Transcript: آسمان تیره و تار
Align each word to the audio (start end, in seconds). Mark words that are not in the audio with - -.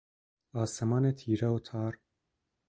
آسمان 0.53 1.11
تیره 1.11 1.47
و 1.47 1.59
تار 1.59 1.97